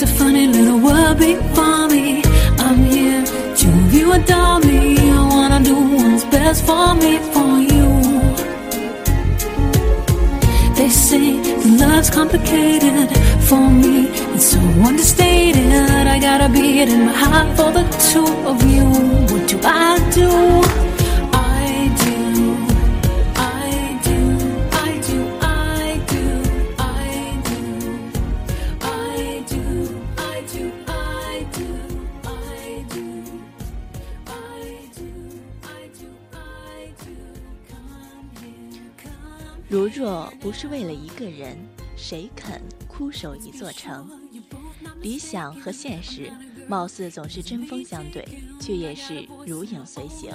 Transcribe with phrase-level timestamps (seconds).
[0.00, 2.22] It's a funny little world before me.
[2.56, 4.96] I'm here to you adore me.
[5.10, 7.88] I wanna do what's best for me, for you.
[10.76, 11.42] They say
[11.80, 13.08] love's complicated
[13.48, 14.06] for me.
[14.36, 15.72] It's so understated.
[16.06, 18.84] I gotta be it in my heart for the two of you.
[19.30, 20.87] What do I do?
[40.40, 41.58] 不是为了一个人，
[41.96, 44.08] 谁肯枯守一座城？
[45.02, 46.32] 理想和现实
[46.68, 48.26] 貌似总是针锋相对，
[48.60, 50.32] 却也是如影随形。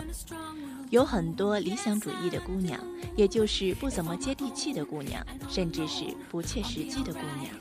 [0.89, 2.79] 有很多理想主义的姑娘，
[3.15, 7.51] 也就是不怎么接地气的姑娘，甚至是不切实际的姑娘。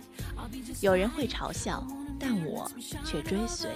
[0.81, 1.87] 有人会嘲笑，
[2.19, 2.71] 但我
[3.05, 3.71] 却追随。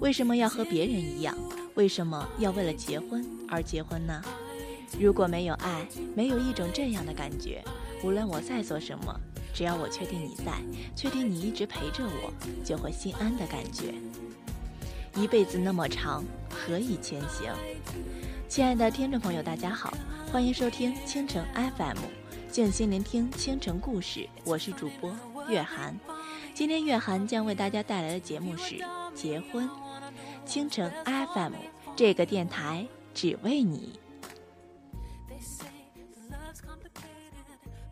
[0.00, 1.36] 为什么要和别人一样？
[1.74, 4.20] 为什么要为了结婚而结婚呢？
[5.00, 7.62] 如果没有爱，没有一种这样的感觉，
[8.04, 9.20] 无论我在做什么，
[9.52, 10.52] 只要我确定你在，
[10.94, 12.32] 确定你一直陪着我，
[12.64, 13.94] 就会心安的感觉。
[15.14, 17.52] 一辈子那么长，何以前行？
[18.48, 19.92] 亲爱的听众朋友，大家好，
[20.30, 21.98] 欢迎收听青城 FM，
[22.50, 25.14] 静心聆听倾城故事，我是主播
[25.48, 25.98] 月涵。
[26.54, 28.76] 今天月涵将为大家带来的节目是
[29.14, 29.68] 结婚。
[30.44, 31.54] 青城 FM
[31.96, 33.98] 这个电台只为你。
[35.42, 37.46] Say that love's complicated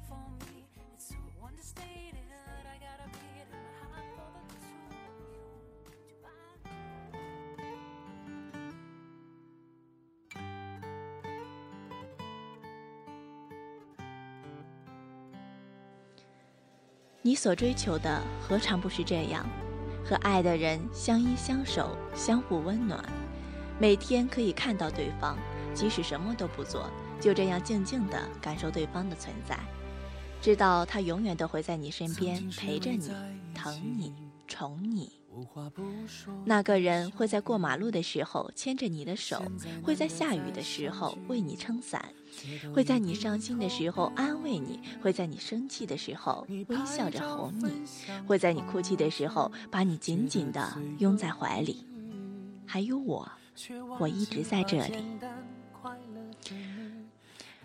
[0.08, 0.64] for me.
[0.94, 2.30] It's so understated.
[2.64, 5.34] I gotta be it in my heart for the two of you.
[5.90, 6.30] Do I
[17.22, 19.44] 你所追求的何尝不是这样？
[20.04, 23.04] 和爱的人相依相守，相互温暖，
[23.78, 25.36] 每天可以看到对方，
[25.74, 26.89] 即使什么都不做，
[27.20, 29.58] 就这样静静地感受对方的存在，
[30.41, 33.11] 知道他永远都会在你身边陪着你，
[33.55, 34.14] 疼你，
[34.48, 35.13] 宠你。
[36.45, 39.41] 那个人会在过马路的时候牵着你的手，
[39.83, 42.05] 会在下雨的时候为你撑伞，
[42.75, 47.70] 会在你伤心的时候安慰你，会在你生气的时候微笑着哄你，
[48.27, 51.87] 会在你哭泣的时候把你紧紧地拥在怀里。
[52.67, 53.31] 还有我，
[54.01, 54.97] 我一直在这里。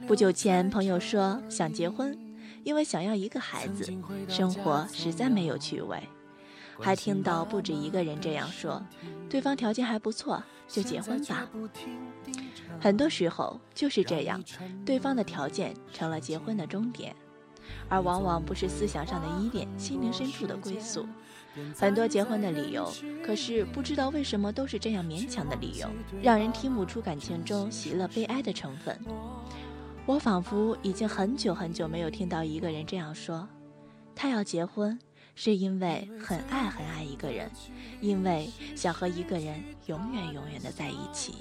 [0.03, 2.17] 不久前，朋友说想结婚，
[2.65, 3.89] 因为想要一个孩子，
[4.27, 5.97] 生活实在没有趣味。
[6.77, 8.85] 还听到不止一个人这样说，
[9.29, 11.47] 对方条件还不错，就结婚吧。
[12.81, 14.43] 很多时候就是这样，
[14.85, 17.15] 对方的条件成了结婚的终点，
[17.87, 21.07] 而往往不是思想上的依恋，心灵深处的归宿。
[21.79, 22.91] 很多结婚的理由，
[23.25, 25.87] 可是不知道为什么都是这样勉强的理由，
[26.21, 28.99] 让人听不出感情中喜乐悲哀的成分。
[30.05, 33.47] 我仿佛已经很久很久没有听到一个人这样说，
[34.15, 34.97] 他要结婚。
[35.37, 37.51] 是因为很爱很爱一个人，
[37.99, 41.33] 因为想和一个人永远永远的在一起。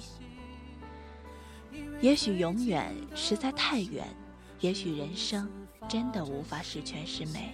[2.01, 4.05] 也许永远实在太远，
[4.59, 5.49] 也许人生
[5.87, 7.53] 真的无法十全十美。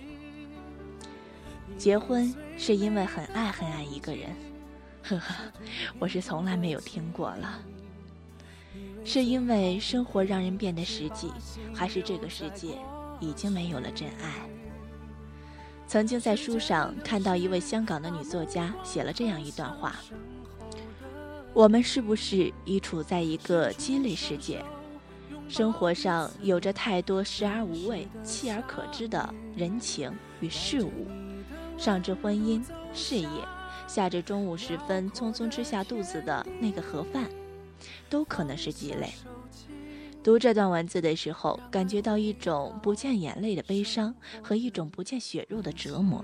[1.78, 4.36] 结婚是因为很爱很爱一个人，
[5.04, 5.36] 呵呵，
[6.00, 7.64] 我是从来没有听过了。
[9.04, 11.32] 是因为生活让人变得实际，
[11.74, 12.78] 还是这个世界
[13.20, 14.50] 已经没有了真爱？
[15.88, 19.96] 曾经在书上看到一位香港的女作家写了这样一段话：
[21.54, 24.64] 我们是不是已处在一个鸡肋世界？
[25.50, 31.08] 生活上有着太多食而无味、弃而可知的人情与事物，
[31.78, 32.64] 上至婚姻、
[32.94, 33.28] 事业，
[33.86, 37.30] 下至中午时分匆匆吃下肚子的那个盒饭，
[38.10, 39.14] 都可能是鸡肋。
[40.24, 46.24] 读这段文字的时候，感觉到一种不见眼泪的悲伤和一种不见血肉的折磨。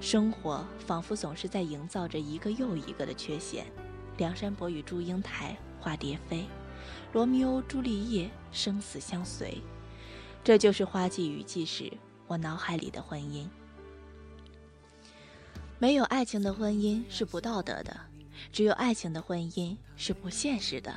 [0.00, 3.66] 生活仿佛总是在营造着一个又一个的缺陷。
[4.16, 6.46] 梁山伯与祝英台，化蝶飞；
[7.12, 9.62] 罗密欧朱丽叶，生死相随。
[10.42, 11.92] 这就是花季雨季时
[12.26, 13.46] 我脑海里的婚姻。
[15.78, 17.94] 没有爱情的婚姻是不道德的，
[18.52, 20.94] 只有爱情的婚姻是不现实的。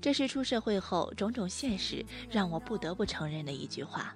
[0.00, 4.14] 这是出社会后种种现实让我不得不承认的一句话。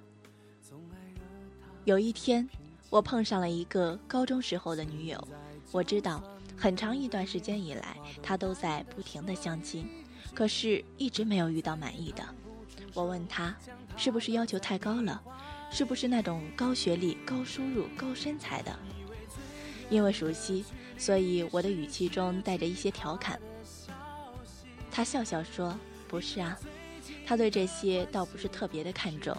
[1.83, 2.49] 有一天，
[2.89, 5.27] 我碰上了一个高中时候的女友，
[5.71, 6.23] 我知道
[6.57, 9.87] 很长一段时间以来，她都在不停的相亲，
[10.33, 12.23] 可是一直没有遇到满意的。
[12.93, 13.55] 我问她，
[13.95, 15.21] 是不是要求太高了？
[15.69, 18.79] 是不是那种高学历、高收入、高身材的？
[19.89, 20.65] 因为熟悉，
[20.97, 23.39] 所以我的语气中带着一些调侃。
[24.91, 25.77] 他笑笑说
[26.07, 26.57] ：“不是啊，
[27.25, 29.35] 他对这些倒不是特别的看重。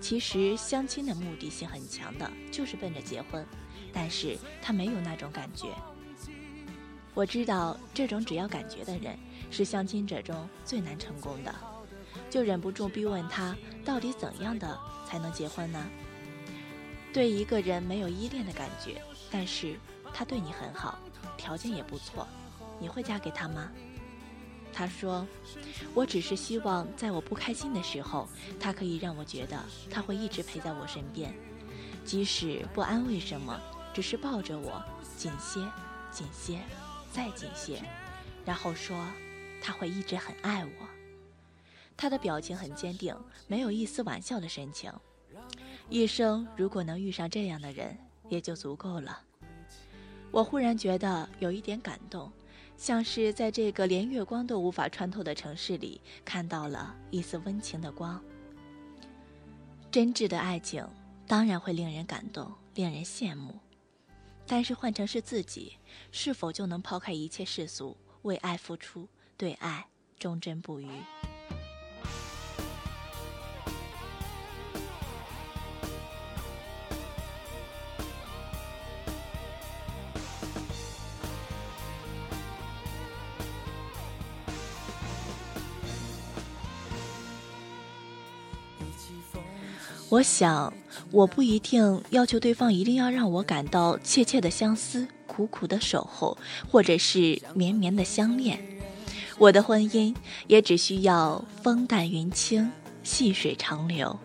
[0.00, 3.44] 其实相亲的目的性很强的，就是奔着结婚，
[3.92, 5.68] 但是他没有那种感觉。
[7.14, 9.18] 我知道这种只要感觉的人，
[9.50, 11.54] 是相亲者中最难成功的，
[12.30, 15.84] 就忍不住逼问他，到底怎样的才能结婚呢？
[17.12, 19.00] 对一个人没有依恋的感觉。”
[19.30, 19.78] 但是
[20.12, 20.98] 他对你很好，
[21.36, 22.26] 条件也不错，
[22.78, 23.70] 你会嫁给他吗？
[24.74, 25.26] 他说
[25.94, 28.28] ：“我只是希望在我不开心的时候，
[28.58, 29.58] 他可以让我觉得
[29.90, 31.34] 他会一直陪在我身边，
[32.04, 33.60] 即使不安慰什么，
[33.92, 34.82] 只是抱着我
[35.16, 35.60] 紧些、
[36.10, 36.58] 紧些、
[37.10, 37.82] 再紧些，
[38.46, 39.06] 然后说
[39.60, 40.88] 他会一直很爱我。”
[41.94, 43.14] 他的表情很坚定，
[43.46, 44.90] 没有一丝玩笑的神情。
[45.92, 47.96] 一生如果能遇上这样的人。
[48.28, 49.20] 也就足够了。
[50.30, 52.32] 我忽然觉得有一点感动，
[52.78, 58.18] 像是在这个连月光都无法穿透的城市里，看到了一丝温情的光。
[59.90, 60.82] 真挚的爱情
[61.26, 63.54] 当然会令人感动，令人羡慕。
[64.46, 65.76] 但是换成是自己，
[66.10, 69.06] 是否就能抛开一切世俗，为爱付出，
[69.36, 69.86] 对爱
[70.18, 70.88] 忠贞不渝？
[90.08, 90.72] 我想，
[91.10, 96.36] 我不一定要求对方一定要让我感到切切的相思、苦苦的守候，
[96.70, 98.62] 或者是绵绵的相恋。
[99.38, 100.14] 我的婚姻
[100.46, 102.70] 也只需要风淡云轻、
[103.02, 104.18] 细水长流。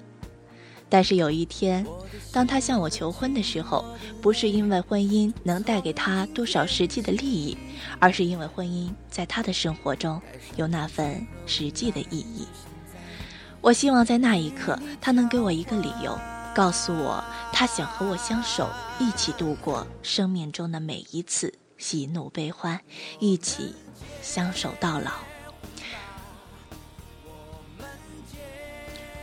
[0.90, 1.86] 但是有一天，
[2.34, 3.86] 当他向我求婚的时候，
[4.22, 7.58] 不是因为婚姻能带给他多少实际的利益，
[8.00, 10.22] 而是因为婚姻在他的生活中
[10.58, 12.46] 有那份实际的意义。
[13.62, 16.18] 我希望在那一刻，他能给我一个理由，
[16.56, 18.70] 告诉我他想和我相守，
[19.00, 22.80] 一起度过生命中的每一次喜怒悲欢，
[23.20, 23.76] 一起
[24.22, 25.12] 相守到老。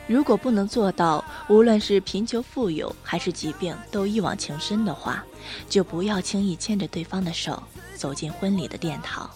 [0.07, 5.25] 如果不能做到，无论是贫穷富有还是疾病都一往情深的话，
[5.71, 7.63] 就不要轻易牵着对方的手
[7.97, 9.31] 走进婚礼的殿堂。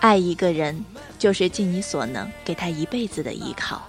[0.00, 0.84] 爱一个人。
[1.18, 3.82] 就是尽你所能给他一辈子的依靠。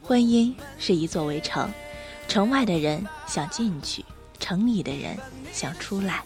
[0.00, 1.68] 婚姻是一座围城，
[2.28, 4.04] 城外的人想进去，
[4.38, 5.18] 城里的人
[5.52, 6.22] 想出来。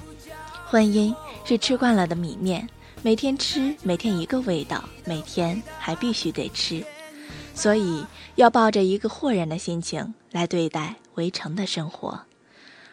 [0.67, 1.15] 婚姻
[1.47, 2.69] 是吃惯了的米面，
[3.01, 6.85] 每天吃，每天一个味道，每天还必须得吃。
[7.55, 8.05] 所以
[8.35, 12.21] 要抱着一个豁然的心情来对待围城的生活。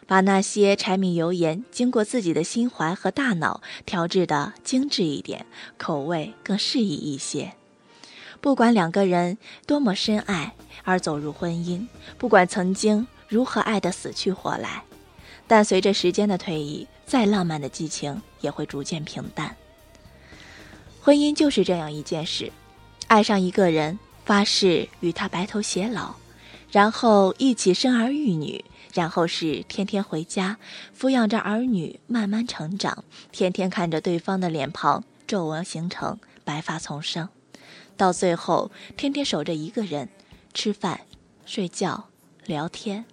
[0.08, 5.44] 把那些柴米油盐经过自己的心怀和大脑调制的精致一点，
[5.76, 7.52] 口味更适宜一些。
[8.40, 14.82] 不管两个人多么深爱而走入婚姻，不管曾经如何爱得死去活来，
[15.46, 19.54] 但随着时间的推移，再浪漫的激情也会逐渐平淡。
[21.02, 22.50] 婚姻就是这样一件事：
[23.08, 26.14] 爱上一个人，发誓与他白头偕老，
[26.70, 28.64] 然后一起生儿育女。
[28.94, 30.58] 然后是天天回家，
[30.98, 37.28] 抚养着儿女慢慢成长，天天看着对方的脸庞皱纹形成，白发丛生，
[37.96, 40.08] 到最后天天守着一个人，
[40.54, 41.00] 吃饭、
[41.44, 42.08] 睡觉、
[42.46, 43.04] 聊天，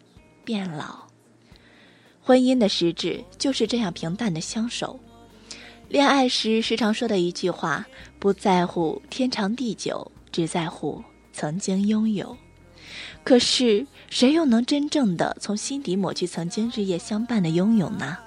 [0.43, 1.05] 变老。
[2.21, 4.99] 婚姻的实质就是这样平淡的相守。
[5.87, 7.85] 恋爱时时常说的一句话：
[8.17, 12.35] 不在乎天长地久，只在乎曾经拥有。
[13.23, 18.17] 可是，谁又能真正的从心底抹去曾经日夜相伴的拥有呢？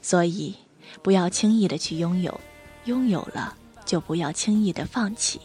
[0.00, 0.56] 所以，
[1.02, 2.40] 不要轻易的去拥有，
[2.84, 5.40] 拥有了就不要轻易的放弃。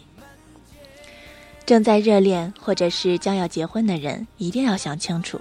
[1.65, 5.39] 正在热恋或者是将要结婚的人，一定要想清楚：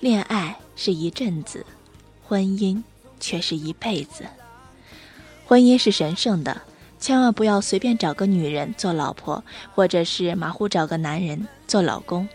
[0.00, 1.64] 恋爱是一阵子，
[2.26, 2.82] 婚姻
[3.18, 4.24] 却是一辈子。
[5.46, 6.62] 婚姻是神圣的，
[6.98, 9.44] 千万不要随便找个女人做老婆，
[9.74, 12.28] 或者是马虎找个男人做老公。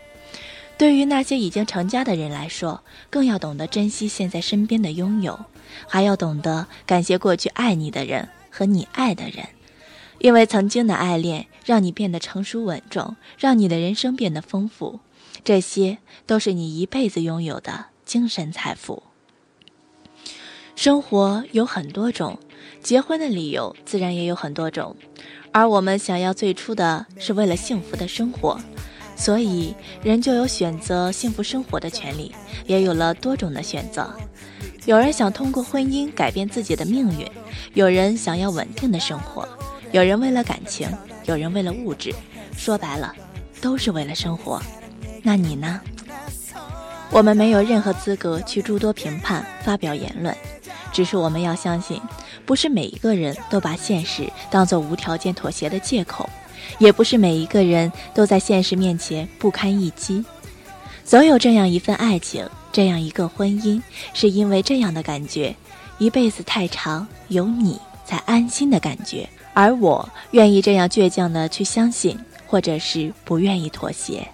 [0.78, 5.44] 对于那些已经成家的人来说，更要懂得珍惜现在身边的拥有，
[5.86, 9.48] 还要懂得感谢过去爱你的人和你爱的人，
[10.18, 15.00] 因为曾经的爱恋让你变得成熟稳重，让你的人生变得丰富，
[15.44, 19.02] 这些都是你一辈子拥有的精神财富。
[20.74, 22.38] 生活有很多种，
[22.82, 24.94] 结婚的理由自然也有很多种，
[25.52, 28.60] 而我们想要最初的是为了幸福的生活。
[29.16, 32.32] 所以，人就有选择幸福生活的权利，
[32.66, 34.14] 也有了多种的选择。
[34.84, 37.26] 有人想通过婚姻改变自己的命运，
[37.74, 39.48] 有人想要稳定的生活，
[39.90, 40.88] 有人为了感情，
[41.24, 42.14] 有人为了物质，
[42.56, 43.12] 说白了，
[43.60, 44.62] 都是为了生活。
[45.22, 45.80] 那你呢？
[47.10, 50.36] 我们没有任何资格去诸多评判、发表言论，
[50.92, 52.00] 只是我们要相信，
[52.44, 56.28] 不是每一个人都把现实当做无条件妥协的借口，
[56.78, 60.24] 也不是每一个人都在现实面前不堪一击。
[61.04, 62.48] 总有这样一份爱情。
[62.72, 63.80] 这样一个婚姻，
[64.12, 65.56] 是因为这样的感觉，
[65.96, 69.26] 一辈子太长，有你才安心的感觉。
[69.54, 74.28] 而我愿意这样倔强的去相信，或者是不愿意妥协。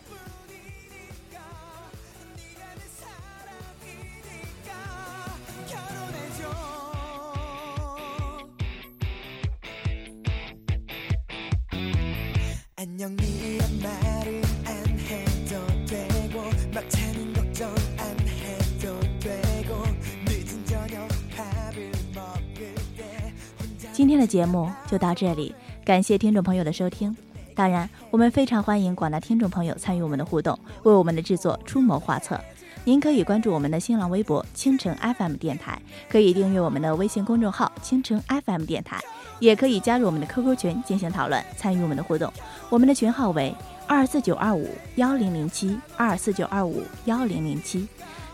[23.92, 25.52] 今天的节目就到这里，
[25.85, 27.16] 感谢听众朋友的收听。
[27.54, 32.40] 当然，我们非常欢迎广大听众朋友参与我们的互动，为我们的制作出谋划策。
[32.84, 39.00] 您可以关注我们的新浪微博“青城 FM 电台”，可以订阅我们的微信公众号“青城 FM 电台”，
[39.38, 42.32] 也可以加入我们的 QQ 群进行讨论，参与我们的互动。
[42.68, 43.54] 我们的群号为
[43.86, 47.86] 二四九二五幺零零七二四九二五幺零零七，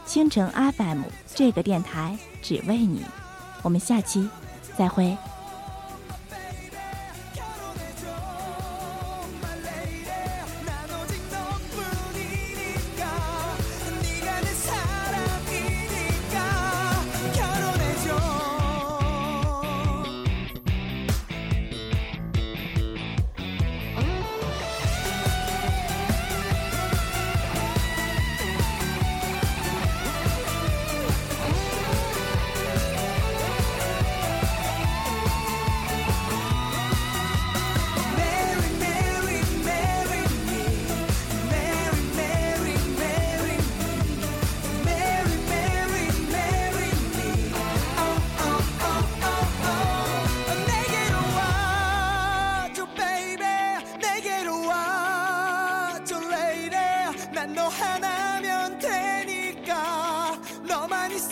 [0.07, 1.03] 青城 FM
[1.35, 3.03] 这个电台只为你。
[3.63, 4.27] 我们下期
[4.79, 5.15] 再会。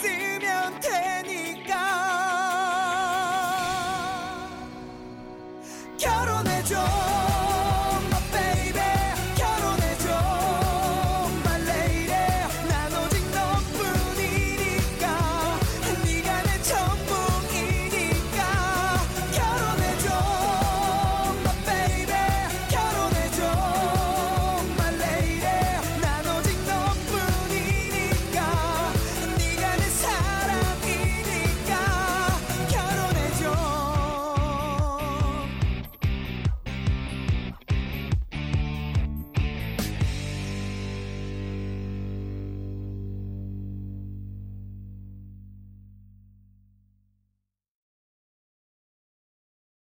[0.07, 1.16] 있으면 돼.